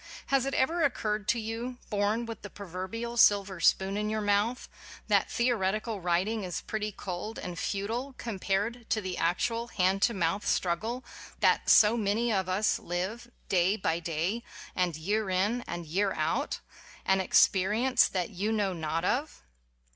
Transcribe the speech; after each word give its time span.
Has 0.33 0.47
it 0.47 0.55
ever 0.55 0.81
occurred 0.81 1.27
to 1.27 1.39
you, 1.39 1.77
born 1.91 2.25
with 2.25 2.41
the 2.41 2.49
proverbial 2.49 3.17
silver 3.17 3.59
spoon 3.59 3.97
in 3.97 4.09
your 4.09 4.19
mouth, 4.19 4.67
that 5.09 5.29
theoretical 5.29 6.01
writing 6.01 6.43
is 6.43 6.61
pretty 6.61 6.91
cold 6.91 7.37
and 7.37 7.59
futile 7.59 8.13
com 8.13 8.39
pared 8.39 8.89
to 8.89 8.99
the 8.99 9.15
actual 9.15 9.67
hand 9.67 10.01
to 10.01 10.15
mouth 10.15 10.43
struggle 10.43 11.05
that 11.41 11.69
so 11.69 11.95
many 11.97 12.33
of 12.33 12.49
us 12.49 12.79
live, 12.79 13.29
day 13.47 13.75
by 13.77 13.99
day 13.99 14.41
and 14.75 14.95
year 14.95 15.29
in 15.29 15.61
and 15.67 15.85
year 15.85 16.13
out 16.13 16.61
ŌĆö 16.61 17.01
an 17.05 17.21
ex 17.21 17.47
perience 17.47 18.09
that 18.11 18.31
you 18.31 18.51
know 18.51 18.73
not 18.73 19.05
of? 19.05 19.43